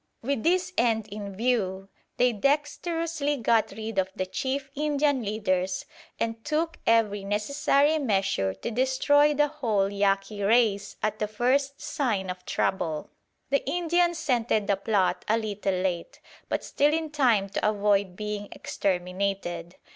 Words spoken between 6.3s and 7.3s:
took every